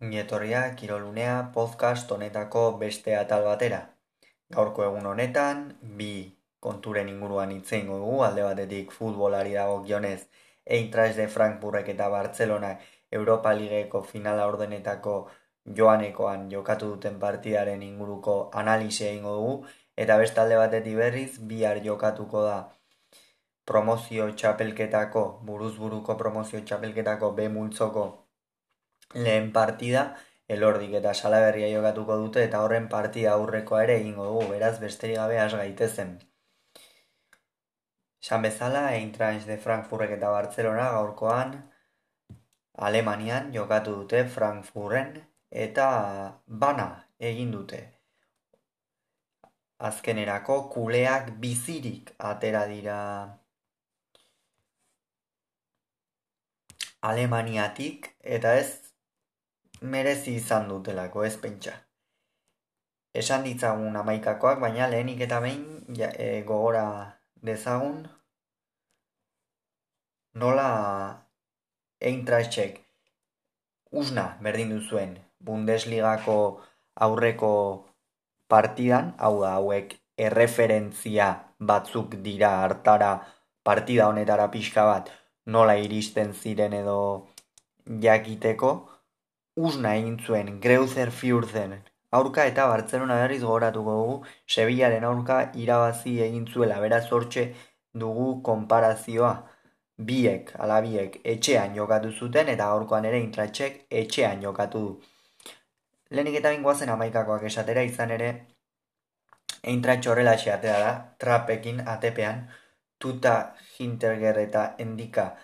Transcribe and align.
Ongietorria 0.00 0.60
Kirolunea 0.76 1.50
podcast 1.52 2.12
honetako 2.14 2.60
beste 2.82 3.16
atal 3.16 3.42
batera. 3.46 3.80
Gaurko 4.56 4.84
egun 4.84 5.08
honetan, 5.10 5.58
bi 5.98 6.12
konturen 6.66 7.10
inguruan 7.12 7.50
hitzein 7.52 7.90
dugu, 7.90 8.14
alde 8.28 8.46
batetik 8.46 8.94
futbolari 8.98 9.52
dago 9.58 9.74
gionez, 9.90 10.22
Eintracht 10.76 11.20
de 11.20 11.26
Frankfurtek 11.34 11.90
eta 11.94 12.06
Barcelona 12.14 12.70
Europa 13.18 13.52
Ligeko 13.58 14.00
finala 14.14 14.46
ordenetako 14.52 15.18
joanekoan 15.80 16.48
jokatu 16.54 16.88
duten 16.94 17.20
partidaren 17.26 17.84
inguruko 17.90 18.38
analizia 18.62 19.10
egingo 19.10 19.36
dugu, 19.42 19.54
eta 20.06 20.16
beste 20.24 20.40
alde 20.46 20.56
batetik 20.62 20.96
berriz, 21.02 21.34
bihar 21.52 21.84
jokatuko 21.90 22.46
da 22.48 22.56
promozio 23.66 24.32
txapelketako, 24.32 25.28
buruzburuko 25.52 26.16
promozio 26.24 26.64
txapelketako 26.64 27.32
B 27.36 27.52
multzoko 27.60 28.08
lehen 29.14 29.52
partida 29.52 30.02
elordik 30.48 30.94
eta 31.00 31.12
salaberria 31.14 31.68
jokatuko 31.74 32.16
dute 32.24 32.44
eta 32.44 32.62
horren 32.64 32.88
partida 32.88 33.32
aurrekoa 33.34 33.82
ere 33.84 33.96
egingo 34.00 34.26
dugu, 34.26 34.48
beraz 34.54 34.78
besterik 34.80 35.16
gabe 35.16 35.38
has 35.38 35.52
gaitezen. 35.54 36.18
San 38.20 38.42
bezala, 38.42 38.82
Eintracht 38.94 39.46
de 39.46 39.56
Frankfurtek 39.58 40.10
eta 40.16 40.30
Barcelona 40.30 40.90
gaurkoan 40.96 41.54
Alemanian 42.88 43.52
jokatu 43.54 43.94
dute 44.00 44.24
Frankfurren 44.36 45.14
eta 45.50 45.86
bana 46.46 46.88
egin 47.18 47.50
dute. 47.56 47.80
Azkenerako 49.88 50.56
kuleak 50.74 51.30
bizirik 51.40 52.12
atera 52.18 52.66
dira 52.66 53.00
Alemaniatik 57.10 58.10
eta 58.20 58.54
ez 58.60 58.89
merezi 59.80 60.36
izan 60.36 60.68
dutelako 60.68 61.24
ez 61.24 61.36
pentsa. 61.40 61.72
Esan 63.14 63.42
ditzagun 63.44 63.96
amaikakoak, 63.96 64.60
baina 64.60 64.86
lehenik 64.90 65.20
eta 65.26 65.40
behin 65.40 65.64
ja, 65.96 66.10
e, 66.14 66.42
gogora 66.46 66.84
dezagun 67.42 68.04
nola 70.34 70.68
eintraitxek 72.00 72.78
usna 73.90 74.26
berdin 74.40 74.70
duzuen 74.76 75.16
Bundesligako 75.40 76.36
aurreko 77.06 77.52
partidan, 78.48 79.14
hau 79.18 79.40
da 79.40 79.54
hauek 79.56 79.96
erreferentzia 80.20 81.30
batzuk 81.58 82.14
dira 82.26 82.50
hartara 82.62 83.10
partida 83.64 84.08
honetara 84.12 84.50
pixka 84.52 84.84
bat 84.84 85.10
nola 85.46 85.76
iristen 85.80 86.34
ziren 86.34 86.76
edo 86.76 86.98
jakiteko, 88.04 88.72
usna 89.56 89.94
egin 89.96 90.18
zuen 90.18 90.60
Greuzer 90.60 91.10
Fiurzen. 91.10 91.74
Aurka 92.10 92.44
eta 92.46 92.66
Bartzelona 92.66 93.16
berriz 93.22 93.40
gogoratuko 93.42 93.92
dugu 93.98 94.14
Sevillaren 94.46 95.04
aurka 95.04 95.38
irabazi 95.54 96.16
egin 96.22 96.46
zuela 96.46 96.80
beraz 96.80 97.06
hortxe 97.12 97.44
dugu 97.92 98.42
konparazioa. 98.42 99.34
Biek, 100.10 100.54
ala 100.58 100.80
biek, 100.80 101.20
etxean 101.24 101.74
jokatu 101.76 102.10
zuten 102.10 102.48
eta 102.48 102.70
aurkoan 102.74 103.04
ere 103.04 103.20
intratxek 103.20 103.84
etxean 103.90 104.42
jokatu 104.42 104.80
du. 104.86 104.94
Lehenik 106.10 106.38
eta 106.40 106.50
bingoazen 106.54 106.88
amaikakoak 106.88 107.44
esatera 107.50 107.82
izan 107.82 108.10
ere 108.10 108.30
eintratxo 109.62 110.10
horrela 110.10 110.32
atera 110.32 110.78
da, 110.80 110.92
trapekin 111.18 111.82
atepean, 111.86 112.48
tuta 112.98 113.54
hinterger 113.78 114.38
eta 114.38 114.74
endika. 114.78 115.36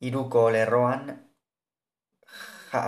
Iruko 0.00 0.48
lerroan 0.50 1.10
ja, 2.72 2.82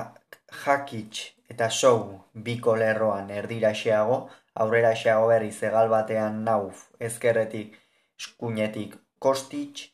jakitx 0.52 1.32
eta 1.52 1.68
sou 1.70 2.24
biko 2.34 2.76
lerroan 2.76 3.30
erdiraxeago, 3.30 4.18
aurreraxeago 4.64 5.26
berriz 5.32 5.56
egal 5.68 5.88
batean 5.92 6.42
nauf 6.44 6.86
ezkerretik 7.08 7.78
eskuinetik 8.20 8.96
kostitx, 9.18 9.88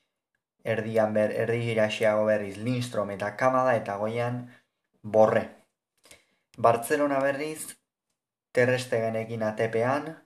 erdian 0.65 1.15
ber, 1.15 1.35
erdiraxeago 1.45 2.27
berriz 2.29 2.57
Lindstrom 2.59 3.11
eta 3.15 3.35
Kamada 3.37 3.75
eta 3.81 3.97
goian 4.03 4.41
borre. 5.03 5.45
Bartzelona 6.59 7.21
berriz 7.23 7.75
terrestegenekin 8.53 9.45
atepean, 9.47 10.17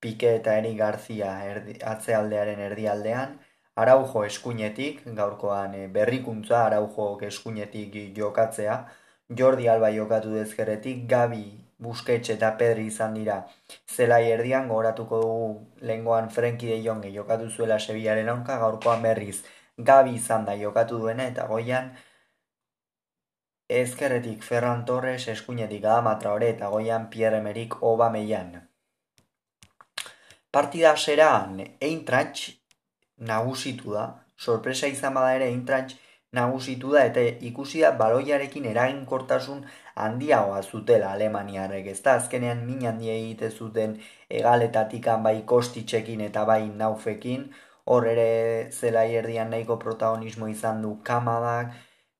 Pike 0.00 0.34
eta 0.38 0.56
Eri 0.60 0.74
Garzia 0.76 1.30
erdi, 1.50 1.78
atzealdearen 1.92 2.60
erdialdean, 2.60 3.38
Araujo 3.76 4.24
eskuinetik, 4.24 5.02
gaurkoan 5.16 5.74
eh, 5.76 5.86
berrikuntza 5.92 6.64
Araujo 6.66 7.08
eskuinetik 7.28 7.96
jokatzea, 8.16 8.76
Jordi 9.28 9.68
Alba 9.68 9.90
jokatu 9.90 10.30
dezkeretik, 10.30 11.06
Gabi, 11.10 11.44
Busquets 11.78 12.30
eta 12.30 12.52
Pedri 12.56 12.86
izan 12.86 13.14
dira. 13.14 13.36
Zelai 13.94 14.22
erdian 14.30 14.68
goratuko 14.68 15.20
dugu 15.20 15.48
lengoan 15.90 16.30
Frenkie 16.30 16.70
de 16.70 16.82
Jonge 16.82 17.10
jokatu 17.12 17.50
zuela 17.50 17.78
Sevillaren 17.78 18.28
aurka 18.28 18.58
gaurkoan 18.58 19.02
berriz. 19.02 19.42
Gabi 19.76 20.14
izan 20.16 20.46
da 20.46 20.54
jokatu 20.56 20.98
duena 21.02 21.26
eta 21.32 21.46
goian 21.46 21.90
ezkerretik 23.68 24.42
Ferran 24.46 24.84
Torres 24.86 25.26
eskuinetik 25.28 25.84
Adamatra 25.84 26.32
hori 26.32 26.46
eta 26.54 26.70
goian 26.70 27.10
Pierre 27.10 27.42
Emerick 27.42 27.82
Obameian. 27.82 28.54
Partida 30.50 30.96
zeran 30.96 31.60
Eintracht 31.80 32.46
nagusitu 33.18 33.92
da. 33.92 34.06
Sorpresa 34.38 34.86
izan 34.86 35.14
bada 35.14 35.34
ere 35.34 35.50
Eintracht 35.52 35.96
nagusitu 36.32 36.92
da 36.92 37.04
eta 37.08 37.22
ikusi 37.50 37.80
da 37.80 37.92
baloiarekin 38.00 38.64
eraginkortasun 38.72 39.64
handiagoa 40.04 40.62
zutela 40.62 41.12
Alemaniarrek, 41.12 41.86
ez 41.86 42.02
da 42.02 42.16
azkenean 42.20 42.64
min 42.66 42.86
handia 42.86 43.14
egite 43.14 43.50
zuten 43.50 43.96
egaletatik 44.40 45.08
bai 45.22 45.42
kostitxekin 45.54 46.20
eta 46.20 46.44
bai 46.44 46.62
naufekin, 46.68 47.50
hor 47.86 48.06
ere 48.12 48.70
zela 48.72 49.04
erdian 49.04 49.50
nahiko 49.50 49.78
protagonismo 49.78 50.48
izan 50.48 50.82
du 50.82 50.98
kamadak, 51.04 51.72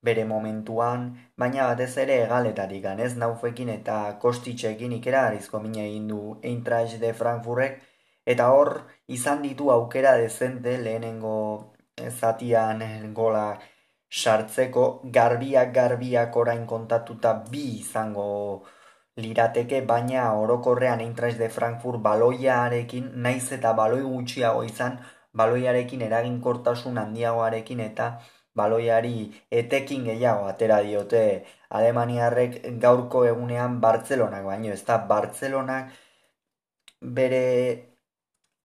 bere 0.07 0.25
momentuan, 0.25 1.07
baina 1.37 1.67
batez 1.67 1.97
ere 1.99 2.23
egaletatik 2.25 2.85
ez 3.07 3.17
naufekin 3.17 3.69
eta 3.69 4.19
kostitxekin 4.23 4.93
ikera 4.93 5.27
arizko 5.27 5.61
mina 5.61 5.83
egin 5.83 6.09
du 6.09 6.39
Eintracht 6.43 7.01
de 7.01 7.13
Frankfurtek, 7.13 7.81
eta 8.27 8.51
hor 8.51 8.71
izan 9.09 9.43
ditu 9.43 9.71
aukera 9.71 10.17
dezente 10.17 10.79
lehenengo 10.79 11.73
zatian 12.11 12.83
gola 13.15 13.59
sartzeko 14.11 14.85
garbiak 15.19 15.73
garbiak 15.75 16.37
orain 16.37 16.67
kontatuta 16.67 17.33
bi 17.51 17.65
izango 17.81 18.27
lirateke, 19.17 19.81
baina 19.83 20.33
orokorrean 20.35 21.01
Eintracht 21.01 21.39
de 21.39 21.49
Frankfurt 21.49 22.01
baloiarekin, 22.03 23.11
naiz 23.27 23.53
eta 23.53 23.73
baloi 23.73 24.03
gutxiago 24.03 24.63
izan, 24.65 24.99
baloiarekin 25.41 26.03
eraginkortasun 26.09 26.99
handiagoarekin 26.99 27.81
eta 27.81 28.09
baloiari 28.57 29.17
etekin 29.61 30.05
gehiago 30.09 30.47
atera 30.49 30.81
diote 30.87 31.23
Alemaniarrek 31.79 32.61
gaurko 32.85 33.25
egunean 33.33 33.81
Bartzelonak, 33.81 34.45
baino 34.45 34.73
ez 34.73 34.83
da 34.85 34.99
Bartzelonak 35.11 35.93
bere 37.19 37.43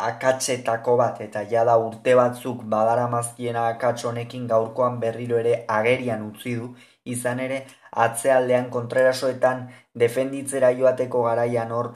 akatsetako 0.09 0.95
bat 1.01 1.21
eta 1.25 1.43
jada 1.53 1.77
urte 1.87 2.15
batzuk 2.19 2.63
badara 2.75 3.07
mazkiena 3.15 3.67
akatsonekin 3.73 4.47
gaurkoan 4.53 4.99
berriro 5.03 5.37
ere 5.43 5.53
agerian 5.79 6.23
utzi 6.29 6.55
du, 6.59 6.69
izan 7.15 7.39
ere 7.47 7.59
atzealdean 8.05 8.69
kontrerasoetan 8.77 9.67
defenditzera 10.05 10.71
joateko 10.79 11.23
garaian 11.27 11.71
hor 11.77 11.93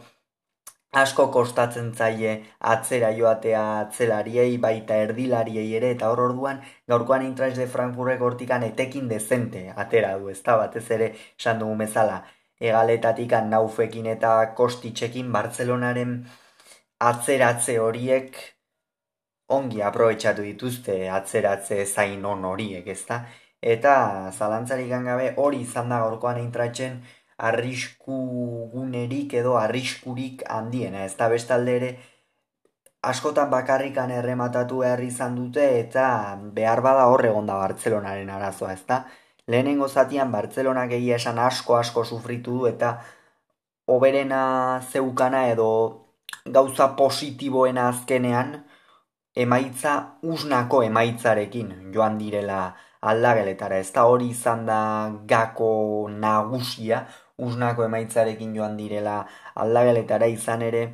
asko 1.01 1.25
kostatzen 1.31 1.91
zaie 1.93 2.33
atzera 2.73 3.09
joatea 3.17 3.63
atzelariei 3.79 4.57
baita 4.65 4.99
erdilariei 5.07 5.67
ere 5.79 5.89
eta 5.95 6.11
hor 6.11 6.21
orduan 6.27 6.61
gaurkoan 6.93 7.25
Eintracht 7.25 7.59
de 7.61 7.67
Frankfurtek 7.73 8.21
hortikan 8.21 8.63
etekin 8.63 9.09
dezente 9.11 9.65
atera 9.83 10.13
du. 10.19 10.29
Ezta 10.29 10.55
batez 10.61 10.85
ere 10.97 11.11
esan 11.17 11.59
dugu 11.59 11.75
bezala 11.83 12.23
egaletatik 12.69 13.35
naufekin 13.49 14.05
eta 14.15 14.31
kostitxekin 14.55 15.31
Bartzelonaren 15.31 16.15
atzeratze 16.99 17.77
horiek 17.79 18.37
ongi 19.47 19.81
aprobetsatu 19.81 20.41
dituzte 20.41 21.09
atzeratze 21.09 21.85
zain 21.85 22.25
on 22.25 22.45
horiek, 22.45 22.87
ezta? 22.87 23.25
Eta 23.61 24.31
zalantzarik 24.31 24.89
gabe 24.89 25.33
hori 25.37 25.61
izan 25.61 25.89
da 25.89 25.99
gaurkoan 25.99 26.37
eintratzen 26.37 27.01
arrisku 27.37 28.17
gunerik 28.73 29.33
edo 29.33 29.55
arriskurik 29.57 30.43
handiena, 30.49 31.05
ez 31.05 31.15
da 31.17 31.29
bestalde 31.29 31.75
ere 31.75 31.89
askotan 33.01 33.49
bakarrikan 33.49 34.11
errematatu 34.11 34.79
behar 34.83 35.01
izan 35.03 35.35
dute 35.35 35.65
eta 35.79 36.05
behar 36.53 36.81
bada 36.81 37.05
horre 37.07 37.29
da 37.29 37.57
Bartzelonaren 37.57 38.29
arazoa, 38.29 38.73
ez 38.73 38.85
da? 38.87 39.05
Lehenengo 39.47 39.87
zatian 39.87 40.31
Bartzelonak 40.31 40.91
egia 40.91 41.15
esan 41.15 41.39
asko 41.39 41.75
asko 41.77 42.03
sufritu 42.05 42.59
du 42.59 42.65
eta 42.67 43.01
oberena 43.87 44.81
zeukana 44.91 45.47
edo 45.49 46.04
gauza 46.45 46.87
positiboena 46.95 47.87
azkenean 47.89 48.55
emaitza 49.35 49.93
usnako 50.21 50.83
emaitzarekin 50.83 51.91
joan 51.93 52.17
direla 52.17 52.75
aldageletara. 53.01 53.77
Ez 53.77 53.91
da 53.93 54.05
hori 54.05 54.29
izan 54.33 54.65
da 54.65 54.79
gako 55.27 56.07
nagusia, 56.09 57.05
usnako 57.37 57.85
emaitzarekin 57.85 58.55
joan 58.55 58.77
direla 58.77 59.25
aldageletara 59.55 60.29
izan 60.31 60.61
ere, 60.61 60.85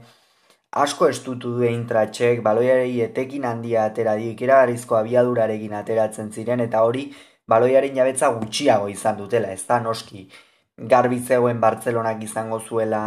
asko 0.71 1.07
estutu 1.11 1.55
du 1.57 1.67
eintratxek, 1.67 2.41
baloiarei 2.43 3.01
etekin 3.05 3.45
handia 3.45 3.85
atera 3.85 4.15
dio, 4.19 4.31
ikeragarrizko 4.31 4.97
abiadurarekin 4.97 5.75
ateratzen 5.75 6.31
ziren, 6.31 6.63
eta 6.67 6.83
hori 6.87 7.09
baloiaren 7.47 7.95
jabetza 7.95 8.31
gutxiago 8.37 8.87
izan 8.89 9.17
dutela, 9.19 9.51
ez 9.51 9.65
da 9.67 9.79
noski 9.83 10.29
garbitzegoen 10.91 11.59
Bartzelonak 11.61 12.23
izango 12.23 12.59
zuela 12.59 13.01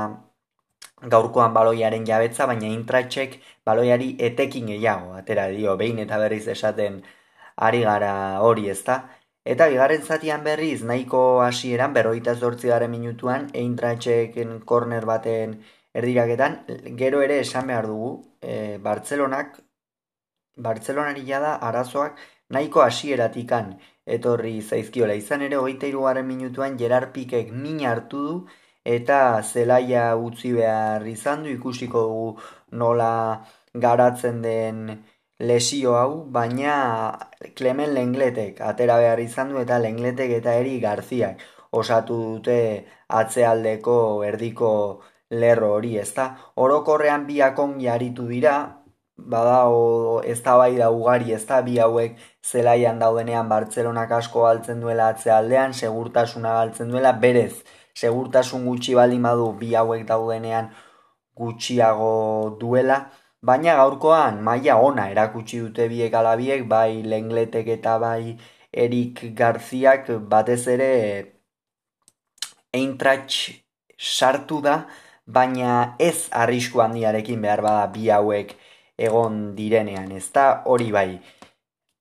gaurkoan 1.14 1.52
baloiaren 1.54 2.06
jabetza, 2.06 2.46
baina 2.46 2.70
intratxek 2.70 3.38
baloiari 3.66 4.14
etekin 4.28 4.70
gehiago, 4.72 5.12
atera 5.18 5.48
dio, 5.52 5.76
behin 5.76 5.98
eta 6.04 6.18
berriz 6.22 6.46
esaten 6.48 7.02
ari 7.68 7.82
gara 7.82 8.40
hori 8.40 8.68
ezta. 8.70 8.98
Eta 9.44 9.68
bigarren 9.68 10.02
zatian 10.02 10.44
berriz, 10.44 10.82
nahiko 10.90 11.20
hasieran 11.44 11.92
berroita 11.92 12.34
zortzi 12.34 12.70
garen 12.72 12.90
minutuan, 12.90 13.50
eintratxeken 13.52 14.60
korner 14.64 15.04
baten 15.04 15.58
erdiraketan, 15.94 16.56
gero 17.00 17.20
ere 17.22 17.40
esan 17.40 17.68
behar 17.68 17.86
dugu, 17.90 18.14
e, 18.40 18.78
Bartzelonak, 18.86 19.60
Bartzelonari 20.56 21.24
da 21.26 21.56
arazoak 21.68 22.18
nahiko 22.48 22.80
hasieratikan 22.80 23.74
etorri 24.06 24.60
zaizkiola. 24.62 25.14
Izan 25.14 25.42
ere, 25.42 25.56
hogeita 25.56 25.86
irugarren 25.86 26.26
minutuan, 26.26 26.78
Gerard 26.78 27.12
Pikek 27.12 27.52
min 27.52 27.84
hartu 27.84 28.22
du, 28.28 28.34
eta 28.84 29.18
zelaia 29.42 30.14
utzi 30.16 30.52
behar 30.52 31.06
izan 31.08 31.42
du 31.44 31.50
ikusiko 31.50 32.02
dugu 32.08 32.28
nola 32.72 33.44
garatzen 33.74 34.42
den 34.42 35.04
lesio 35.40 35.96
hau, 35.96 36.24
baina 36.30 37.18
Clement 37.56 37.92
Lengletek 37.92 38.60
atera 38.60 38.98
behar 39.02 39.20
izan 39.20 39.50
du 39.52 39.58
eta 39.62 39.78
Lengletek 39.78 40.30
eta 40.40 40.54
eri 40.60 40.78
Garziak 40.80 41.42
osatu 41.74 42.16
dute 42.22 42.58
atzealdeko 43.08 43.96
erdiko 44.24 44.70
lerro 45.30 45.72
hori, 45.76 45.96
ezta? 45.98 46.28
Orokorrean 46.56 47.26
biakon 47.26 47.78
jaritu 47.82 48.26
dira, 48.28 48.54
bada 49.16 49.64
o, 49.70 50.20
ez 50.22 50.40
da 50.42 50.56
bai 50.60 50.74
da 50.76 50.90
ugari, 50.90 51.32
ez 51.32 51.44
da 51.46 51.60
bi 51.62 51.78
hauek 51.82 52.18
zelaian 52.44 52.98
daudenean 53.02 53.48
Bartzelonak 53.48 54.12
asko 54.18 54.44
galtzen 54.46 54.80
duela 54.84 55.08
atzealdean, 55.14 55.74
segurtasuna 55.74 56.54
galtzen 56.60 56.90
duela, 56.94 57.12
berez, 57.26 57.64
segurtasun 57.94 58.64
gutxi 58.66 58.94
baldin 58.94 59.22
badu 59.22 59.52
bi 59.60 59.74
hauek 59.74 60.06
daudenean 60.06 60.70
gutxiago 61.36 62.56
duela, 62.60 62.98
baina 63.42 63.76
gaurkoan 63.76 64.40
maila 64.42 64.76
ona 64.88 65.08
erakutsi 65.12 65.60
dute 65.60 65.88
biek 65.88 66.14
alabiek, 66.14 66.66
bai 66.68 67.02
lengletek 67.02 67.68
eta 67.78 67.98
bai 67.98 68.36
Erik 68.84 69.20
Garziak 69.38 70.08
batez 70.30 70.66
ere 70.66 70.90
eintratx 72.74 73.52
sartu 73.98 74.60
da, 74.60 74.78
baina 75.26 75.96
ez 75.98 76.28
arrisku 76.42 76.82
handiarekin 76.82 77.40
behar 77.42 77.62
bada 77.62 77.86
bi 77.94 78.10
hauek 78.10 78.56
egon 78.98 79.54
direnean, 79.56 80.10
ez 80.12 80.26
da 80.34 80.62
hori 80.66 80.90
bai. 80.92 81.20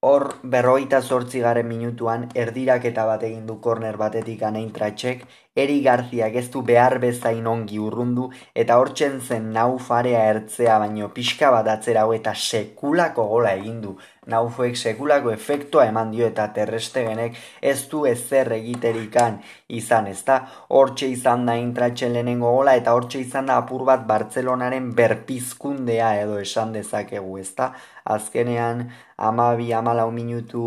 Hor 0.04 0.25
berroita 0.44 1.00
zortzi 1.01 1.39
garen 1.39 1.68
minutuan 1.68 2.25
erdirak 2.36 2.86
eta 2.89 3.06
bat 3.07 3.22
egin 3.24 3.46
du 3.48 3.60
korner 3.62 3.98
batetik 3.98 4.42
anein 4.44 4.72
tratxek, 4.75 5.24
eri 5.55 5.81
garziak 5.85 6.35
ez 6.39 6.47
du 6.53 6.61
behar 6.65 6.97
bezain 7.01 7.45
ongi 7.47 7.77
urrundu 7.79 8.29
eta 8.63 8.77
hortzen 8.81 9.19
zen 9.21 9.51
nau 9.57 9.77
farea 9.88 10.23
ertzea 10.31 10.79
baino 10.81 11.09
pixka 11.13 11.51
bat 11.53 11.67
atzera 11.75 12.05
eta 12.15 12.33
sekulako 12.33 13.27
gola 13.33 13.53
egin 13.59 13.79
du. 13.81 13.94
Naufuek 14.33 14.75
sekulako 14.77 15.31
efektua 15.31 15.85
eman 15.91 16.11
dio 16.11 16.25
eta 16.25 16.47
terrestegenek 16.55 17.38
ez 17.61 17.88
du 17.91 18.05
ezer 18.05 18.51
egiterikan 18.57 19.41
izan, 19.67 20.07
ez 20.07 20.23
da? 20.25 20.39
Hortxe 20.69 21.07
izan 21.11 21.45
da 21.45 21.55
intratzen 21.59 22.13
lehenengo 22.13 22.51
gola 22.57 22.75
eta 22.79 22.94
hortxe 22.94 23.19
izan 23.19 23.51
da 23.51 23.57
apur 23.61 23.83
bat 23.85 24.07
Bartzelonaren 24.07 24.94
berpizkundea 24.95 26.15
edo 26.23 26.39
esan 26.39 26.73
dezakegu, 26.73 27.38
ez 27.38 27.51
da? 27.57 27.73
Azkenean, 28.05 28.88
ama 29.17 29.53
bi 29.59 29.73
amalau 29.73 30.09
minutu 30.11 30.63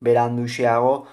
beranduxeago, 0.00 1.06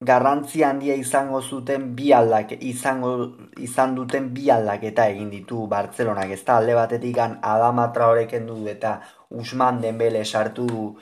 garrantzi 0.00 0.62
handia 0.62 0.94
izango 0.94 1.40
zuten 1.42 1.94
bi 1.96 2.12
aldak, 2.12 2.52
izango, 2.60 3.12
izan 3.58 3.94
duten 3.94 4.30
bi 4.34 4.50
aldak 4.50 4.82
eta 4.90 5.06
egin 5.08 5.30
ditu 5.30 5.66
Bartzelonak, 5.70 6.30
ez 6.30 6.42
da? 6.44 6.58
Alde 6.58 6.74
batetik 6.74 7.18
adamatra 7.18 8.08
horreken 8.10 8.46
du 8.46 8.66
eta 8.68 9.00
Usman 9.30 9.80
Dembele 9.80 10.24
sartu 10.24 10.96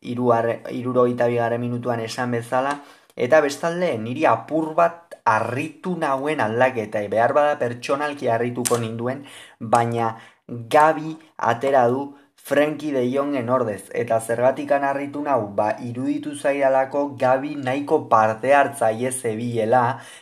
iruroita 0.00 1.26
bigaren 1.26 1.60
minutuan 1.60 2.00
esan 2.00 2.30
bezala, 2.30 2.76
eta 3.16 3.40
bestalde 3.40 3.96
niri 3.98 4.26
apur 4.26 4.74
bat 4.74 5.16
harritu 5.24 5.96
nauen 5.98 6.40
aldaketa, 6.40 7.00
behar 7.08 7.32
bada 7.34 7.56
pertsonalki 7.58 8.28
harrituko 8.28 8.78
ninduen, 8.78 9.24
baina 9.60 10.16
Gabi 10.46 11.16
atera 11.36 11.88
du 11.90 12.14
Frenkie 12.46 12.92
de 12.92 13.10
Jongen 13.10 13.48
ordez, 13.50 13.88
eta 13.90 14.20
zergatikan 14.20 14.84
harritu 14.86 15.18
nau, 15.24 15.48
ba, 15.58 15.72
iruditu 15.82 16.36
zaidalako 16.36 17.00
Gabi 17.18 17.56
nahiko 17.58 18.04
parte 18.12 18.52
hartzaile 18.54 19.10
zebilela, 19.10 19.80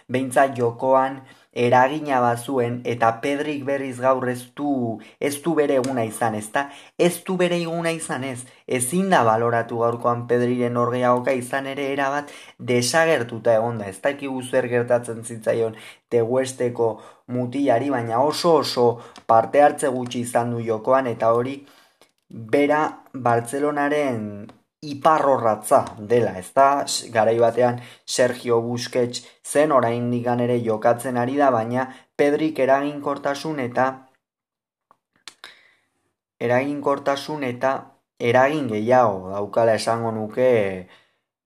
beintza 0.08 0.46
jokoan, 0.56 1.18
eragina 1.66 2.22
bazuen 2.24 2.78
eta 2.88 3.10
Pedrik 3.20 3.66
berriz 3.68 3.98
gaur 4.00 4.24
ez 4.32 4.40
du, 4.56 4.70
ez 5.20 5.34
du 5.44 5.52
bere 5.60 5.76
eguna 5.82 6.06
izan, 6.08 6.38
ezta? 6.40 6.64
Ez 6.96 7.20
du 7.28 7.36
bere 7.36 7.60
eguna 7.60 7.92
izan 7.92 8.24
ez, 8.24 8.38
ezin 8.80 9.12
da 9.12 9.20
baloratu 9.28 9.84
gaurkoan 9.84 10.24
Pedriren 10.26 10.80
orgeagoka 10.80 11.36
izan 11.36 11.68
ere 11.76 11.92
erabat 11.92 12.32
desagertuta 12.56 13.60
egonda, 13.60 13.92
ez 13.92 14.00
dakigu 14.00 14.40
zer 14.48 14.72
gertatzen 14.72 15.20
zitzaion 15.28 15.76
teguesteko 16.08 16.90
mutilari, 17.36 17.92
baina 17.92 18.24
oso 18.24 18.56
oso 18.64 18.90
parte 19.28 19.60
hartze 19.60 19.92
gutxi 19.92 20.24
izan 20.24 20.56
du 20.56 20.64
jokoan 20.64 21.12
eta 21.12 21.36
hori 21.36 21.58
bera 22.34 23.04
Bartzelonaren 23.12 24.50
iparrorratza 24.82 25.84
dela, 25.98 26.34
ez 26.38 26.50
da, 26.52 26.84
garai 27.14 27.36
batean 27.38 27.78
Sergio 28.04 28.60
Busquets 28.60 29.22
zen 29.46 29.72
orain 29.72 30.10
digan 30.10 30.42
ere 30.42 30.58
jokatzen 30.64 31.16
ari 31.16 31.38
da, 31.38 31.50
baina 31.54 31.86
Pedrik 32.18 32.58
eraginkortasun 32.58 33.62
eta 33.62 33.86
eraginkortasun 36.40 37.46
eta 37.46 37.72
eragin 38.18 38.68
gehiago 38.68 39.30
daukala 39.30 39.78
esango 39.80 40.12
nuke 40.12 40.50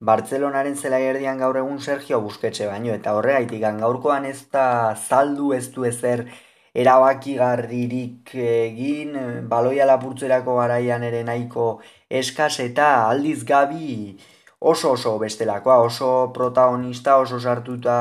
Bartzelonaren 0.01 0.77
zela 0.77 0.99
erdian 1.03 1.39
gaur 1.39 1.57
egun 1.59 1.81
Sergio 1.81 2.21
Busquetse 2.25 2.67
baino, 2.67 2.95
eta 2.95 3.15
horregaitik 3.19 3.65
gaurkoan 3.81 4.25
ez 4.25 4.47
da 4.51 4.95
zaldu 4.97 5.53
ez 5.53 5.67
du 5.75 5.85
ezer 5.85 6.29
erabakigarririk 6.75 8.35
egin, 8.35 9.15
baloia 9.49 9.87
lapurtzerako 9.87 10.57
garaian 10.61 11.03
ere 11.03 11.23
nahiko 11.25 11.81
eskaz 12.11 12.61
eta 12.61 13.09
aldiz 13.09 13.45
gabi 13.45 14.17
oso 14.61 14.93
oso 14.93 15.19
bestelakoa, 15.19 15.79
oso 15.79 16.31
protagonista, 16.35 17.17
oso 17.17 17.39
sartuta 17.41 17.99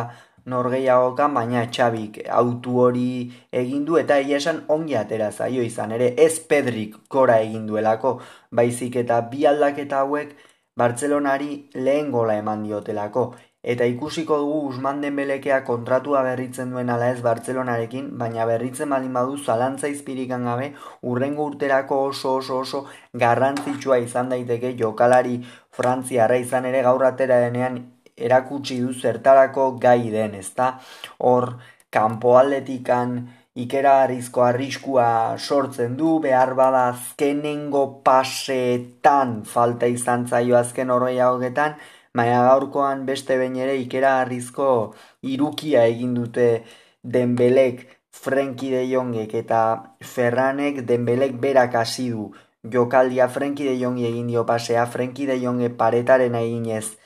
norgeiagokan, 0.48 1.34
baina 1.34 1.66
txabik 1.68 2.22
autu 2.40 2.80
hori 2.84 3.08
egin 3.52 3.86
du 3.86 3.98
eta 4.02 4.18
egia 4.24 4.40
esan 4.42 4.64
ongi 4.76 4.96
atera 4.96 5.32
zaio 5.32 5.64
izan 5.64 5.92
ere 5.92 6.14
ez 6.26 6.40
Pedrik 6.40 6.96
gora 7.10 7.40
egin 7.44 7.68
duelako, 7.68 8.20
baizik 8.52 8.96
eta 9.04 9.22
bi 9.32 9.46
aldaketa 9.46 10.06
hauek 10.06 10.36
Bartzelonari 10.78 11.70
lehen 11.74 12.12
gola 12.14 12.36
eman 12.38 12.64
diotelako. 12.64 13.24
Eta 13.68 13.84
ikusiko 13.84 14.38
dugu 14.40 14.60
Usman 14.70 15.02
Dembelekea 15.04 15.58
kontratua 15.68 16.22
berritzen 16.24 16.70
duen 16.72 16.88
ala 16.94 17.10
ez 17.12 17.20
Bartzelonarekin, 17.26 18.06
baina 18.22 18.46
berritzen 18.48 18.94
baldin 18.94 19.18
badu 19.18 19.36
zalantza 19.44 19.90
izpirikan 19.92 20.48
gabe, 20.48 20.70
urrengo 21.12 21.50
urterako 21.52 21.98
oso 22.14 22.38
oso 22.40 22.62
oso 22.62 22.82
garrantzitsua 23.24 23.98
izan 24.06 24.32
daiteke 24.32 24.72
jokalari 24.80 25.42
frantziarra 25.80 26.38
izan 26.46 26.70
ere 26.72 26.86
gaur 26.86 27.04
atera 27.10 27.42
denean 27.44 27.82
erakutsi 28.30 28.80
du 28.86 28.94
zertarako 28.94 29.74
gai 29.84 30.14
den, 30.16 30.40
ezta? 30.40 30.70
Hor, 31.20 31.58
kanpo 31.92 32.38
aldetikan 32.40 33.20
ikera 33.58 33.98
arrizko 34.06 34.46
arriskua 34.46 35.10
sortzen 35.38 36.00
du, 36.00 36.18
behar 36.24 36.54
bada 36.56 36.88
azkenengo 36.94 37.84
pasetan 38.08 39.42
falta 39.50 39.92
izan 39.92 40.28
zaio 40.32 40.56
azken 40.56 40.94
horreiagoketan, 40.94 41.76
baina 42.20 42.42
gaurkoan 42.50 43.06
beste 43.06 43.38
behin 43.38 43.56
ere 43.66 43.78
ikera 43.84 44.18
harrizko 44.22 44.70
irukia 45.36 45.86
egin 45.94 46.14
dute 46.18 46.50
denbelek 47.04 47.86
Frenkie 48.22 48.72
de 48.72 48.84
Jongek 48.90 49.34
eta 49.44 49.62
Ferranek 50.02 50.82
denbelek 50.92 51.40
berak 51.42 51.76
hasi 51.76 52.10
du. 52.10 52.32
Jokaldia 52.64 53.28
Frenkie 53.30 53.70
de 53.70 53.78
Jongi 53.80 54.08
egin 54.08 54.28
dio 54.28 54.46
pasea, 54.46 54.86
Frenkie 54.86 55.28
de 55.28 55.40
Jonge 55.40 55.70
paretaren 55.70 56.36
eginez 56.36 56.98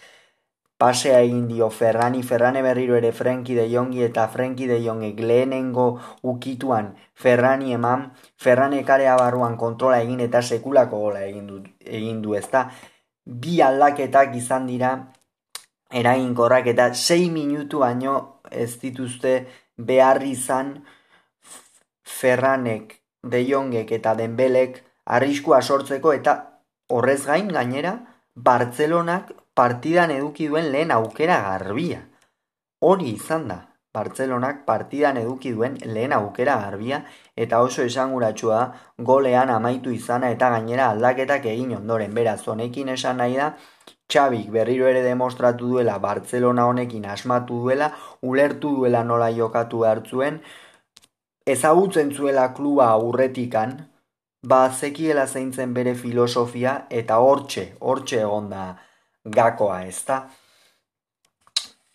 pasea 0.81 1.19
egin 1.21 1.47
dio. 1.47 1.69
Ferrani, 1.69 2.23
Ferrane 2.23 2.61
berriro 2.65 2.95
ere 2.97 3.11
Frenkie 3.11 3.55
de 3.55 3.67
Jongi 3.69 4.03
eta 4.03 4.27
Frenkie 4.27 4.67
de 4.67 4.79
Jongek 4.83 5.19
lehenengo 5.19 5.99
ukituan. 6.23 6.95
Ferrani 7.13 7.73
eman, 7.73 8.07
Ferrane 8.37 8.83
karea 8.87 9.17
barruan 9.19 9.57
kontrola 9.57 10.01
egin 10.01 10.23
eta 10.25 10.41
sekulako 10.41 11.03
gola 11.05 11.25
egin 11.27 11.45
du, 11.47 11.61
egin 11.99 12.21
du 12.21 12.33
ezta 12.39 12.69
bi 13.25 13.61
aldaketak 13.61 14.35
izan 14.35 14.67
dira 14.67 14.91
eraginkorrak 15.91 16.67
eta 16.73 16.89
6 16.93 17.29
minutu 17.31 17.79
baino 17.79 18.41
ez 18.51 18.79
dituzte 18.79 19.47
behar 19.77 20.23
izan 20.23 20.83
Ferranek, 22.03 23.01
De 23.23 23.43
Jongek 23.45 23.91
eta 23.91 24.15
Denbelek 24.15 24.81
arriskua 25.05 25.61
sortzeko 25.61 26.13
eta 26.13 26.33
horrez 26.89 27.25
gain 27.25 27.47
gainera 27.47 27.93
Bartzelonak 28.35 29.31
partidan 29.53 30.11
eduki 30.11 30.47
duen 30.47 30.71
lehen 30.71 30.91
aukera 30.91 31.41
garbia. 31.41 32.01
Hori 32.81 33.11
izan 33.13 33.47
da, 33.47 33.57
Bartzelonak 33.93 34.63
partidan 34.65 35.17
eduki 35.19 35.51
duen 35.51 35.77
lehen 35.83 36.13
aukera 36.15 36.55
garbia 36.61 37.01
eta 37.45 37.59
oso 37.61 37.83
esanguratsua 37.83 38.59
golean 39.09 39.49
amaitu 39.49 39.91
izana 39.91 40.29
eta 40.35 40.49
gainera 40.53 40.89
aldaketak 40.93 41.45
egin 41.53 41.75
ondoren. 41.75 42.13
Beraz, 42.15 42.39
honekin 42.47 42.93
esan 42.95 43.19
nahi 43.23 43.35
da, 43.35 43.49
Txabik 44.11 44.49
berriro 44.51 44.87
ere 44.91 45.01
demostratu 45.03 45.69
duela 45.73 45.93
Bartzelona 46.03 46.65
honekin 46.67 47.05
asmatu 47.07 47.61
duela, 47.63 47.91
ulertu 48.21 48.73
duela 48.79 49.03
nola 49.07 49.29
jokatu 49.37 49.85
hartzuen, 49.87 50.41
ezagutzen 51.53 52.11
zuela 52.11 52.49
kluba 52.57 52.89
aurretikan, 52.97 53.77
ba 54.43 54.61
zekiela 54.69 55.25
zeintzen 55.27 55.73
bere 55.73 55.95
filosofia 55.95 56.75
eta 57.01 57.21
hortxe, 57.23 57.65
hortxe 57.79 58.19
egonda 58.25 58.65
gakoa, 59.39 59.83
ezta? 59.87 60.19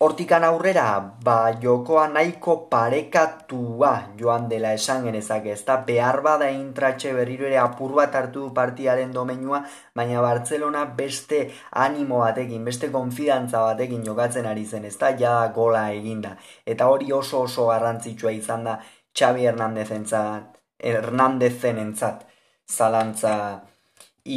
Hortikan 0.05 0.43
aurrera, 0.45 0.81
ba, 1.25 1.35
jokoa 1.61 2.03
nahiko 2.07 2.53
parekatua 2.69 3.91
joan 4.19 4.43
dela 4.49 4.73
esan 4.77 5.07
genezak 5.07 5.47
ez 5.49 5.63
da, 5.65 5.77
behar 5.87 6.19
bada 6.27 6.49
intratxe 6.53 7.13
berriro 7.17 7.47
ere 7.47 7.57
apur 7.57 7.95
bat 7.99 8.13
hartu 8.19 8.43
du 8.43 8.51
partiaren 8.59 9.15
domenua, 9.15 9.63
baina 9.97 10.21
Bartzelona 10.21 10.83
beste 10.99 11.39
animo 11.85 12.19
batekin, 12.21 12.67
beste 12.69 12.91
konfidantza 12.93 13.63
batekin 13.71 14.03
jokatzen 14.05 14.45
ari 14.45 14.67
zen 14.67 14.85
ez 14.85 14.93
da, 15.01 15.09
ja 15.23 15.33
gola 15.55 15.87
eginda. 15.95 16.35
Eta 16.75 16.91
hori 16.93 17.09
oso 17.11 17.41
oso 17.47 17.65
garrantzitsua 17.71 18.35
izan 18.37 18.69
da 18.69 18.77
Xabi 19.17 19.49
Hernandezentzat, 19.49 20.61
Hernandezen 20.91 21.81
entzat, 21.87 22.21
zalantza 22.69 23.33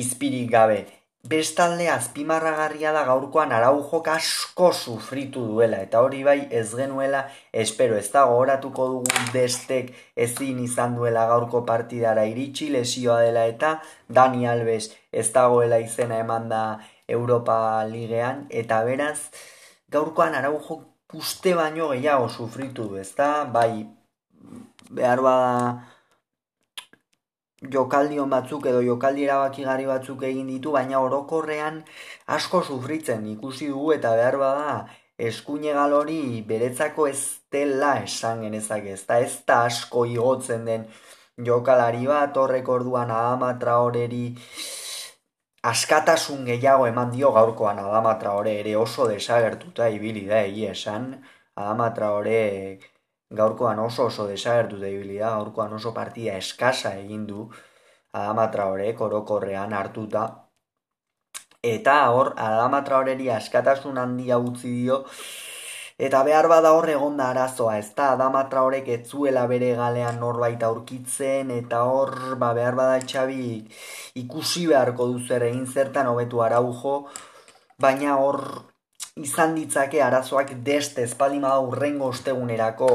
izpirik 0.00 0.49
gabe. 0.57 0.81
Bestalde 1.28 1.90
azpimarragarria 1.92 2.94
da 2.96 3.02
gaurkoan 3.04 3.50
araujok 3.52 4.06
asko 4.08 4.70
sufritu 4.72 5.42
duela 5.50 5.82
eta 5.84 6.00
hori 6.00 6.22
bai 6.24 6.46
ez 6.50 6.74
genuela 6.74 7.26
espero. 7.52 7.96
Ez 7.96 8.08
da 8.14 8.24
gogoratuko 8.24 8.86
dugu 8.94 9.26
destek 9.34 9.92
ezin 10.16 10.62
izan 10.64 10.96
duela 10.96 11.26
gaurko 11.28 11.60
partidara 11.66 12.24
iritsi 12.24 12.70
lesioa 12.72 13.20
dela 13.20 13.44
eta 13.52 13.74
Dani 14.08 14.48
Alves 14.48 14.88
ez 15.12 15.28
dagoela 15.34 15.78
izena 15.78 16.22
eman 16.24 16.48
da 16.48 16.62
Europa 17.06 17.84
Ligean. 17.84 18.46
Eta 18.48 18.80
beraz 18.88 19.28
gaurkoan 19.92 20.34
araujok 20.34 21.14
uste 21.20 21.54
baino 21.54 21.92
gehiago 21.92 22.28
sufritu 22.28 22.88
du 22.88 22.96
ez 22.96 23.12
da 23.14 23.44
bai 23.44 23.84
behar 24.88 25.20
bada 25.20 25.89
jokaldion 27.61 28.31
batzuk 28.31 28.67
edo 28.67 28.81
jokaldi 28.83 29.25
erabakigarri 29.25 29.87
batzuk 29.87 30.23
egin 30.31 30.47
ditu, 30.49 30.73
baina 30.73 31.00
orokorrean 31.00 31.83
asko 32.26 32.62
sufritzen 32.62 33.26
ikusi 33.26 33.69
dugu 33.69 33.93
eta 33.93 34.14
behar 34.17 34.37
bada 34.38 34.75
eskuine 35.19 35.73
galori 35.76 36.43
beretzako 36.49 37.07
ez 37.07 37.21
dela 37.52 37.95
esan 38.05 38.43
genezak 38.47 38.87
ez 38.97 39.02
da 39.07 39.19
ez 39.21 39.35
da 39.47 39.64
asko 39.71 40.07
igotzen 40.07 40.64
den 40.64 40.87
jokalari 41.50 42.07
bat 42.07 42.37
horrek 42.37 42.69
orduan 42.69 43.11
adamatra 43.11 43.76
horeri 43.85 44.25
askatasun 45.71 46.45
gehiago 46.49 46.87
eman 46.88 47.11
dio 47.12 47.33
gaurkoan 47.37 47.79
adamatra 47.79 48.33
hore 48.38 48.55
ere 48.61 48.76
oso 48.76 49.09
desagertuta 49.09 49.88
ibili 49.97 50.26
da 50.26 50.40
egia 50.47 50.73
esan. 50.73 51.12
Adamatra 51.61 52.11
horek 52.17 52.87
gaurkoan 53.30 53.78
oso 53.78 54.06
oso 54.06 54.26
desagertu 54.26 54.78
da 54.80 54.88
gaurkoan 55.37 55.72
oso 55.72 55.92
partida 55.94 56.37
eskasa 56.37 56.94
egin 56.99 57.26
du 57.26 57.50
Adamatra 58.12 58.66
horek 58.66 59.00
orokorrean 59.06 59.72
hartuta. 59.72 60.25
Eta 61.62 61.94
hor, 62.10 62.32
Adamatra 62.37 62.99
horeri 62.99 63.28
askatasun 63.30 63.99
handia 64.02 64.38
utzi 64.38 64.70
dio, 64.70 65.04
eta 65.99 66.22
behar 66.25 66.49
bada 66.49 66.72
hor 66.75 66.88
egonda 66.90 67.28
arazoa, 67.30 67.76
ez 67.78 67.92
da 67.94 68.08
Adamatra 68.16 68.64
horek 68.66 68.88
ez 68.88 69.12
bere 69.52 69.75
galean 69.76 70.18
norbait 70.18 70.62
aurkitzen, 70.62 71.50
eta 71.50 71.84
hor, 71.84 72.34
ba, 72.37 72.52
behar 72.54 72.75
bada 72.75 72.99
txabi 72.99 73.68
ikusi 74.14 74.66
beharko 74.66 75.06
duzer 75.06 75.42
egin 75.42 75.66
zertan 75.66 76.06
hobetu 76.06 76.42
araujo, 76.42 77.06
baina 77.78 78.16
hor 78.16 78.69
izan 79.17 79.55
ditzake 79.55 80.02
arazoak 80.02 80.52
deste 80.67 81.02
espalima 81.02 81.59
urrengo 81.59 82.11
ostegunerako 82.14 82.90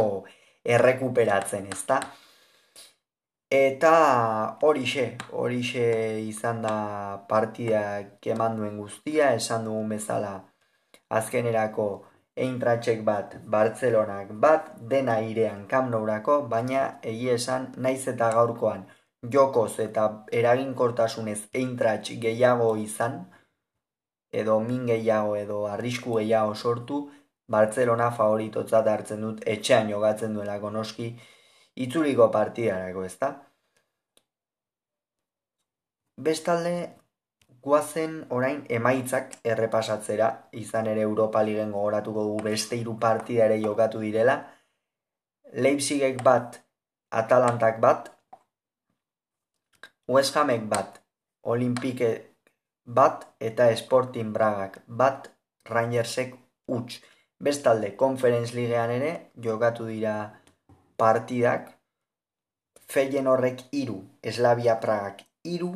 errekuperatzen, 0.63 1.67
ezta? 1.71 1.99
Eta 3.51 3.93
horixe, 4.65 5.05
horixe 5.31 5.85
izan 6.25 6.61
da 6.65 6.75
partidak 7.29 8.27
eman 8.35 8.57
duen 8.57 8.77
guztia, 8.77 9.33
esan 9.35 9.65
dugun 9.65 9.89
bezala 9.89 10.33
azkenerako 11.09 11.87
eintratxek 12.35 13.03
bat, 13.05 13.37
Bartzelonak 13.45 14.33
bat, 14.45 14.73
dena 14.91 15.19
irean 15.21 15.67
kamnourako, 15.67 16.41
baina 16.51 16.99
egia 17.03 17.37
esan 17.39 17.69
naiz 17.77 18.07
eta 18.11 18.31
gaurkoan 18.33 18.87
jokoz 19.31 19.79
eta 19.79 20.09
eraginkortasunez 20.31 21.39
eintratx 21.53 22.17
gehiago 22.25 22.75
izan, 22.81 23.25
edo 24.41 24.59
min 24.59 24.85
gehiago 24.89 25.35
edo 25.39 25.59
arrisku 25.71 26.17
gehiago 26.19 26.55
sortu, 26.55 26.99
Bartzelona 27.51 28.09
favoritotzat 28.17 28.87
hartzen 28.89 29.21
dut 29.21 29.41
etxean 29.55 29.89
jogatzen 29.93 30.33
duelako 30.33 30.71
noski 30.73 31.11
itzuliko 31.85 32.29
partidarako, 32.33 33.03
ezta? 33.05 33.29
Bestalde, 36.27 36.73
guazen 37.65 38.17
orain 38.37 38.63
emaitzak 38.79 39.37
errepasatzera, 39.53 40.29
izan 40.63 40.89
ere 40.91 41.05
Europa 41.05 41.43
Ligen 41.43 41.71
gogoratuko 41.75 42.25
dugu 42.29 42.43
beste 42.49 42.79
hiru 42.81 42.97
partida 42.99 43.45
ere 43.45 43.59
jokatu 43.61 44.01
direla, 44.05 44.37
Leipzigek 45.65 46.21
bat, 46.23 46.61
Atalantak 47.21 47.79
bat, 47.81 48.09
West 50.07 50.37
Hamek 50.37 50.65
bat, 50.69 51.01
Olimpike 51.43 52.09
bat 52.85 53.25
eta 53.39 53.67
Sporting 53.75 54.31
Bragak 54.33 54.83
bat 54.87 55.31
Rangersek 55.65 56.35
huts. 56.67 57.01
Bestalde, 57.35 57.95
Conference 57.99 58.55
Ligean 58.55 58.91
ere 58.95 59.31
jokatu 59.35 59.89
dira 59.89 60.39
partidak 60.97 61.73
Feien 62.87 63.27
horrek 63.27 63.65
iru, 63.73 63.97
Eslavia 64.21 64.77
Pragak 64.79 65.25
iru, 65.43 65.73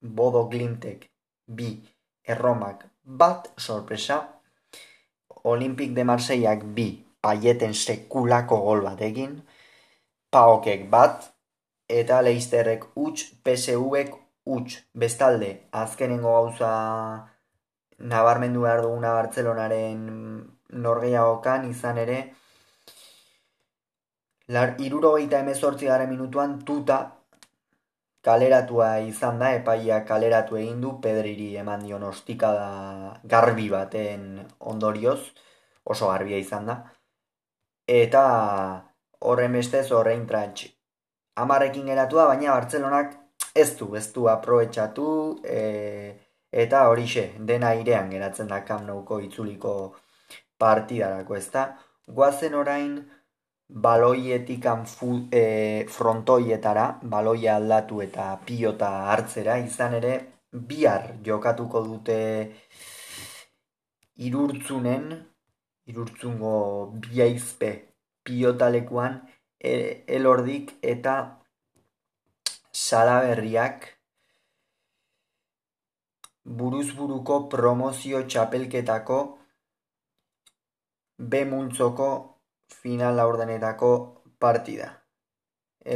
Bodo 0.00 0.46
Glintek 0.48 1.06
bi, 1.46 1.68
Erromak 2.24 2.86
bat, 3.04 3.52
sorpresa, 3.56 4.18
Olimpik 5.44 5.94
de 5.94 6.04
Marseiak 6.04 6.64
bi, 6.74 6.88
paieten 7.20 7.74
sekulako 7.74 8.58
gol 8.64 8.82
batekin, 8.82 9.36
Paokek 10.32 10.88
bat, 10.90 11.28
eta 11.88 12.18
Leisterrek 12.24 12.88
huts, 12.96 13.28
PSUek 13.44 14.25
huts, 14.46 14.78
bestalde, 14.94 15.50
azkenengo 15.72 16.32
gauza 16.32 16.70
nabarmendu 17.98 18.62
behar 18.62 18.82
duguna 18.84 19.12
Bartzelonaren 19.18 20.00
norgeiagokan 20.86 21.68
izan 21.70 21.98
ere, 21.98 22.18
lar, 24.56 24.74
iruro 24.86 25.12
gaita 25.16 25.42
emezortzi 25.44 25.90
gara 25.90 26.06
minutuan 26.06 26.58
tuta 26.70 27.00
kaleratua 28.26 28.88
izan 29.06 29.38
da, 29.42 29.52
epaia 29.58 30.00
kaleratu 30.06 30.58
egin 30.62 30.80
du, 30.82 30.96
pedriri 31.02 31.52
eman 31.62 31.84
dion 31.86 32.06
ostika 32.06 32.52
da 32.54 32.70
garbi 33.34 33.68
baten 33.70 34.40
ondorioz, 34.72 35.20
oso 35.84 36.10
garbia 36.10 36.38
izan 36.42 36.66
da, 36.70 36.80
eta 37.98 38.24
horren 39.20 39.54
bestez 39.58 39.86
horrein 39.92 40.26
trantx. 40.26 40.72
Amarrekin 41.42 41.86
geratu 41.86 42.18
da, 42.18 42.26
baina 42.32 42.54
Bartzelonak 42.54 43.14
ez 43.62 43.70
du, 43.78 43.94
ez 43.96 44.06
du 44.12 44.28
aprobetsatu, 44.28 45.08
e, 45.44 45.60
eta 46.64 46.86
horixe, 46.90 47.26
dena 47.50 47.72
irean 47.80 48.10
geratzen 48.12 48.48
da 48.52 48.62
kamnauko 48.64 49.20
itzuliko 49.24 49.74
partidarako, 50.58 51.36
ez 51.36 51.48
da? 51.52 51.66
Guazen 52.06 52.54
orain 52.54 52.96
baloietik 53.68 54.66
e, 55.30 55.86
frontoietara, 55.90 56.86
baloia 57.02 57.56
aldatu 57.56 58.00
eta 58.02 58.28
pilota 58.46 58.90
hartzera, 59.12 59.58
izan 59.58 59.94
ere, 59.94 60.14
bihar 60.52 61.14
jokatuko 61.24 61.82
dute 61.84 62.18
irurtzunen, 64.28 65.10
irurtzungo 65.86 66.52
biaizpe 67.08 67.72
pilotalekuan, 68.24 69.20
e, 69.60 70.04
elordik 70.06 70.76
eta 70.82 71.16
salaberriak 72.86 73.86
buruzburuko 76.58 77.38
promozio 77.54 78.20
txapelketako 78.30 79.16
B 81.18 81.40
multzoko 81.50 82.08
final 82.82 83.18
laurdenetako 83.20 83.90
partida. 84.38 84.88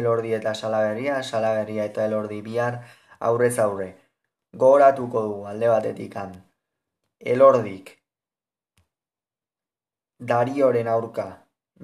Elordi 0.00 0.34
eta 0.34 0.54
salaberria, 0.54 1.22
salaberria 1.22 1.86
eta 1.92 2.06
elordi 2.10 2.42
bihar 2.42 2.80
aurrez 3.30 3.56
aurre. 3.58 3.90
Gogoratuko 4.52 5.26
du 5.28 5.40
alde 5.46 5.70
batetik 5.70 6.16
han. 6.16 6.36
Elordik 7.20 7.96
Darioren 10.32 10.88
aurka 10.88 11.28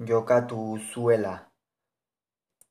jokatu 0.09 0.63
zuela 0.91 1.46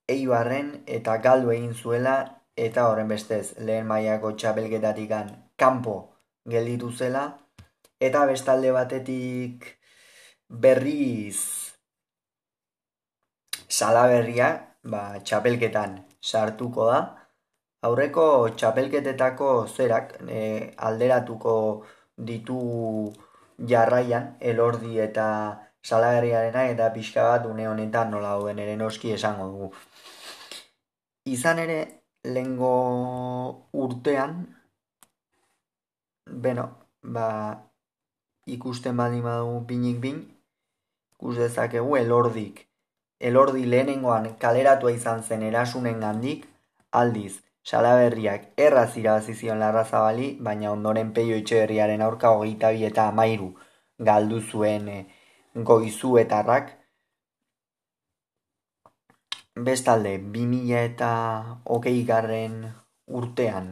Eibarren 0.08 0.68
eta 0.86 1.16
galdu 1.18 1.50
egin 1.54 1.74
zuela 1.74 2.16
eta 2.56 2.86
horren 2.88 3.08
bestez 3.08 3.58
lehen 3.58 3.86
mailako 3.86 4.32
txapelketatik 4.32 5.12
kanpo 5.58 5.96
gelditu 6.48 6.92
zela. 6.92 7.24
Eta 8.00 8.26
bestalde 8.26 8.72
batetik 8.72 9.66
berriz 10.48 11.40
salaberria 13.68 14.48
ba, 14.84 15.18
txapelketan 15.24 15.98
sartuko 16.22 16.86
da. 16.90 17.00
Aurreko 17.86 18.48
txapelketetako 18.56 19.50
zerak 19.66 20.16
e, 20.28 20.72
alderatuko 20.76 21.54
ditu 22.16 22.60
jarraian 23.72 24.34
elordi 24.40 24.98
eta 25.00 25.26
salaberriarena 25.86 26.64
eta 26.72 26.90
pixka 26.94 27.24
bat 27.30 27.46
une 27.46 27.68
honetan 27.70 28.10
nola 28.10 28.34
duen 28.40 28.58
ere 28.64 28.76
noski 28.76 29.12
esango 29.16 29.46
dugu. 29.52 29.70
Izan 31.36 31.60
ere, 31.62 31.78
lengo 32.36 32.72
urtean, 33.84 34.36
beno, 36.46 36.66
ba, 37.16 37.28
ikusten 38.56 38.96
badi 38.96 39.22
madu 39.22 39.60
binik 39.70 40.00
bin, 40.06 40.22
ikus 41.16 41.36
dezakegu 41.38 41.96
elordik. 42.02 42.64
Elordi 43.28 43.64
lehenengoan 43.72 44.32
kaleratua 44.42 44.92
izan 44.92 45.22
zen 45.22 45.42
erasunen 45.42 46.00
gandik, 46.00 46.44
aldiz, 47.00 47.38
salaberriak 47.66 48.50
erraz 48.66 48.90
irabazizion 49.00 49.62
larra 49.62 49.84
zabali, 49.84 50.34
baina 50.48 50.72
ondoren 50.72 51.14
peio 51.16 51.38
itxerriaren 51.42 52.04
aurka 52.08 52.34
hogeita 52.36 52.74
bi 52.76 52.84
eta 52.90 53.08
amairu 53.12 53.54
galdu 53.98 54.40
zuen 54.40 54.88
e, 54.88 54.98
goizuetarrak. 55.56 56.72
Bestalde, 59.56 60.18
2000 60.18 60.84
eta 60.84 61.10
hogei 61.64 62.04
garren 62.04 62.58
urtean, 63.08 63.70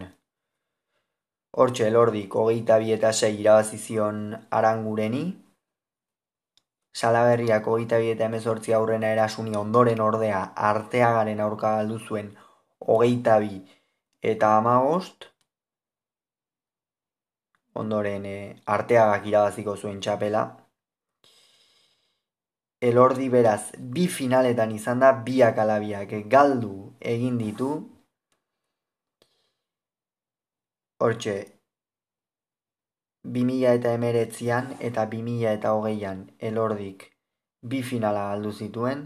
hortxe 1.52 1.88
elordik 1.90 2.34
hogeita 2.34 2.78
bi 2.80 2.92
eta 2.96 3.12
sei 3.12 3.34
irabazizion 3.40 4.22
arangureni, 4.50 5.24
Salaberriak 6.94 7.66
hogeita 7.66 7.98
bi 7.98 8.10
eta 8.14 8.24
emezortzi 8.30 8.72
aurrena 8.72 9.08
erasuni 9.12 9.56
ondoren 9.58 10.00
ordea 10.00 10.40
arteagaren 10.70 11.40
aurka 11.40 11.76
galdu 11.76 11.98
zuen 11.98 12.28
hogeita 12.78 13.38
bi 13.44 13.60
eta 14.22 14.56
amagost, 14.56 15.26
ondoren 17.74 18.24
e, 18.24 18.36
arteagak 18.64 19.26
irabaziko 19.26 19.76
zuen 19.76 19.98
txapela, 20.00 20.44
elordi 22.88 23.26
beraz 23.32 23.62
bi 23.94 24.06
finaletan 24.18 24.70
izan 24.78 25.00
da 25.02 25.10
biak 25.26 25.58
alabiak 25.64 26.12
galdu 26.34 26.74
egin 27.14 27.38
ditu. 27.42 27.70
Hortxe, 31.04 31.34
2000 33.36 33.72
eta 33.78 33.92
emeretzian 33.98 34.70
eta 34.88 35.06
2000 35.16 35.52
eta 35.56 35.72
hogeian 35.78 36.22
elordik 36.50 37.08
bi 37.72 37.82
finala 37.90 38.28
galdu 38.30 38.52
zituen. 38.52 39.04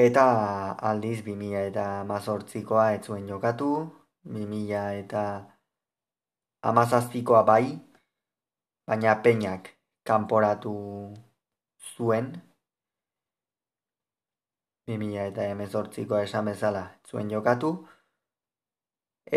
Eta 0.00 0.26
aldiz 0.90 1.18
2000 1.26 1.64
eta 1.70 1.88
mazortzikoa 2.12 2.92
ez 2.96 3.02
zuen 3.06 3.26
jokatu, 3.32 3.72
2000 4.38 4.86
eta 5.02 5.24
amazazpikoa 6.72 7.42
bai, 7.42 7.64
baina 8.86 9.14
peinak 9.26 9.70
kanporatu 10.04 10.74
zuen, 11.96 12.32
2000 14.90 15.26
eta 15.30 15.46
emezortziko 15.54 16.18
esan 16.18 16.50
bezala 16.50 16.84
zuen 17.08 17.30
jokatu, 17.30 17.72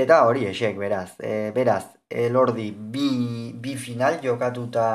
eta 0.03 0.23
hori 0.27 0.47
esek, 0.49 0.77
beraz, 0.77 1.19
e, 1.19 1.51
beraz, 1.55 1.85
elordi 2.09 2.71
bi, 2.71 3.53
bi 3.61 3.75
final 3.77 4.19
jokatuta 4.23 4.87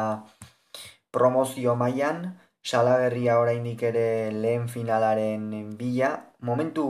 promozio 1.11 1.77
mailan. 1.77 2.39
Salaberria 2.69 3.39
oraindik 3.41 3.83
ere 3.87 4.31
lehen 4.33 4.67
finalaren 4.69 5.77
bila, 5.79 6.11
momentu 6.41 6.85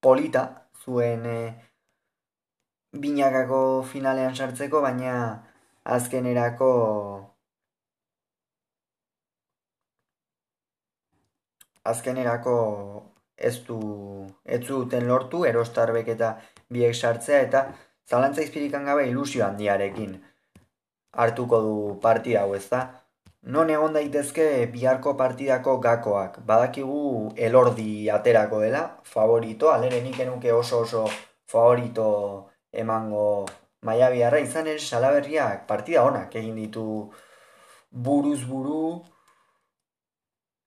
polita 0.00 0.42
zuen 0.84 1.26
e, 1.26 1.38
binakako 2.92 3.60
finalean 3.92 4.34
sartzeko, 4.34 4.80
baina 4.82 5.14
azkenerako 5.84 6.70
azkenerako 11.90 12.56
ez 13.36 13.56
du 13.66 13.78
ez 14.44 14.60
duten 14.66 15.06
lortu 15.08 15.44
erostarbek 15.48 16.08
eta 16.16 16.34
biek 16.68 16.94
sartzea 16.94 17.40
eta 17.46 17.62
zalantza 18.10 18.42
izpirikan 18.42 18.84
gabe 18.84 19.06
ilusio 19.08 19.44
handiarekin 19.46 20.18
hartuko 21.12 21.60
du 21.60 21.76
partida 22.00 22.42
hau 22.42 22.54
ez 22.54 22.66
da. 22.70 22.82
Non 23.54 23.70
egon 23.72 23.94
daitezke 23.96 24.46
biharko 24.72 25.14
partidako 25.16 25.78
gakoak. 25.80 26.40
Badakigu 26.46 27.32
elordi 27.36 28.10
aterako 28.10 28.60
dela, 28.60 28.82
favorito, 29.14 29.70
alerenik 29.72 30.18
enuke 30.20 30.52
oso 30.52 30.82
oso 30.84 31.06
favorito 31.48 32.50
emango 32.72 33.46
maia 33.82 34.10
biharra 34.10 34.42
izan 34.44 34.66
ere 34.66 34.78
salaberriak 34.78 35.66
partida 35.66 36.04
honak 36.04 36.36
egin 36.36 36.56
ditu 36.60 36.84
buruz 37.90 38.44
buru, 38.46 39.00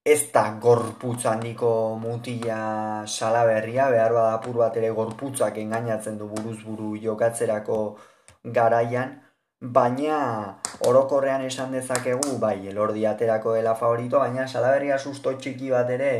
ez 0.05 0.31
da 0.33 0.43
gorputz 0.63 1.25
handiko 1.25 1.69
mutila 1.99 3.05
salaberria, 3.07 3.89
behar 3.89 4.13
bada 4.17 4.33
apur 4.37 4.57
bat 4.61 4.77
ere 4.81 4.89
gorputzak 4.97 5.57
engainatzen 5.63 6.17
du 6.19 6.27
buruz 6.27 6.57
buru 6.65 6.89
jokatzerako 7.05 7.77
garaian, 8.57 9.13
baina 9.77 10.17
orokorrean 10.89 11.45
esan 11.47 11.71
dezakegu, 11.77 12.37
bai, 12.39 12.57
elordi 12.73 13.05
aterako 13.07 13.53
dela 13.55 13.75
favorito, 13.83 14.19
baina 14.19 14.47
salaberria 14.47 14.97
susto 14.99 15.37
txiki 15.37 15.71
bat 15.71 15.89
ere 15.97 16.11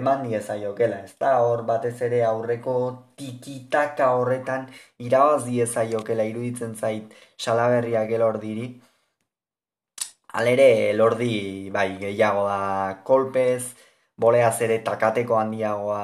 eman 0.00 0.26
dieza 0.26 0.56
jokela, 0.58 1.00
ez 1.06 1.14
da 1.20 1.36
hor 1.44 1.62
batez 1.70 1.96
ere 2.08 2.24
aurreko 2.26 2.74
tikitaka 3.18 4.10
horretan 4.18 4.66
irabaz 4.98 5.44
dieza 5.46 5.86
jokela 5.94 6.26
iruditzen 6.32 6.74
zait 6.74 7.14
salaberriak 7.46 8.10
elordiri, 8.18 8.68
Alere, 10.32 10.92
lordi, 10.94 11.70
bai, 11.74 11.98
gehiago 11.98 12.44
da 12.46 13.00
kolpez, 13.04 13.74
boleaz 14.24 14.60
ere 14.62 14.76
takateko 14.86 15.36
handiagoa 15.40 16.02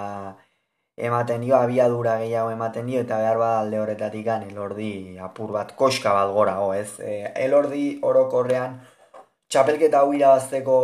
ematen 1.09 1.45
dio, 1.45 1.55
abiadura 1.59 2.17
gehiago 2.23 2.51
ematen 2.51 2.87
dio, 2.91 3.03
eta 3.07 3.19
behar 3.23 3.39
bat 3.43 3.59
alde 3.61 3.79
horretatik 3.79 4.25
gane, 4.27 4.51
lordi 4.57 4.91
apur 5.29 5.53
bat 5.59 5.75
koska 5.83 6.15
bat 6.17 6.33
gora, 6.39 6.57
ez? 6.75 6.99
E, 6.99 7.13
elordi 7.45 7.85
orokorrean, 8.11 8.81
txapelketa 9.49 10.03
hau 10.03 10.13
irabazteko 10.19 10.77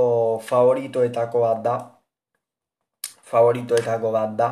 favoritoetako 0.51 1.43
bat 1.47 1.65
da, 1.67 1.77
favoritoetako 3.33 4.13
bat 4.19 4.39
da, 4.39 4.51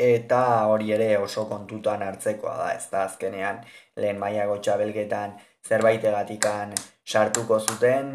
eta 0.00 0.42
hori 0.72 0.92
ere 0.96 1.10
oso 1.18 1.44
kontutan 1.48 2.02
hartzekoa 2.06 2.56
da, 2.56 2.68
ez 2.74 2.86
da 2.92 3.04
azkenean, 3.04 3.60
lehen 4.00 4.18
maiago 4.18 4.56
txapelketan, 4.64 5.34
zerbait 5.68 6.04
egatikan 6.04 6.72
sartuko 7.04 7.58
zuten, 7.60 8.14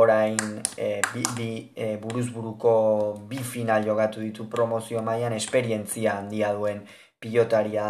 orain 0.00 0.38
e, 0.76 1.00
bi, 1.12 1.22
bi 1.36 1.50
e, 1.74 1.96
buruz 2.02 2.28
buruko 2.34 2.72
bi 3.30 3.38
final 3.52 3.86
jogatu 3.86 4.20
ditu 4.22 4.48
promozio 4.50 5.02
mailan 5.02 5.34
esperientzia 5.38 6.18
handia 6.18 6.52
duen 6.54 6.84
pilotaria 7.20 7.86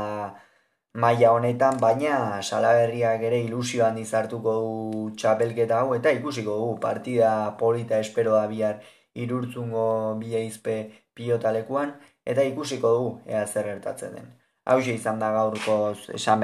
maila 0.92 1.32
honetan, 1.32 1.76
baina 1.80 2.42
salaberriak 2.42 3.22
ere 3.28 3.40
ilusio 3.44 3.84
handi 3.86 4.04
zartuko 4.04 4.54
du 4.62 5.10
txapelketa 5.16 5.82
hau, 5.82 5.94
eta 5.94 6.10
ikusiko 6.16 6.56
du 6.62 6.72
partida 6.80 7.34
polita 7.60 8.00
espero 8.00 8.34
da 8.34 8.46
bihar 8.50 8.80
irurtzungo 9.14 10.16
bi 10.22 10.34
eizpe 10.40 10.76
pilotalekuan, 11.14 11.94
eta 12.26 12.42
ikusiko 12.42 12.92
du 12.98 13.08
ea 13.26 13.46
zer 13.46 13.64
gertatzen 13.64 14.14
den. 14.14 14.30
Hau 14.70 14.78
izan 14.78 15.18
da 15.18 15.30
gaurko 15.32 15.76
esan 16.14 16.42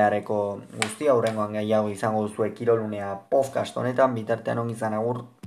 guztia, 0.82 1.12
aurrengoan 1.12 1.52
gehiago 1.52 1.90
izango 1.92 2.22
duzue 2.26 2.48
kirolunea 2.54 3.12
podcast 3.30 3.76
honetan, 3.76 4.14
bitartean 4.14 4.58
ongi 4.58 4.74
agur. 4.98 5.26